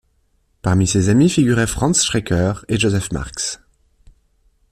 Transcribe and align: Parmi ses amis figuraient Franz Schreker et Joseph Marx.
Parmi 0.63 0.87
ses 0.87 1.09
amis 1.09 1.29
figuraient 1.29 1.67
Franz 1.67 2.01
Schreker 2.03 2.65
et 2.67 2.79
Joseph 2.79 3.11
Marx. 3.11 3.61